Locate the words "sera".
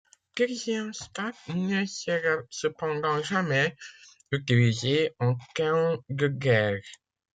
1.85-2.41